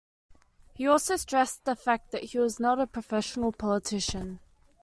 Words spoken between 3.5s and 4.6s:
politician.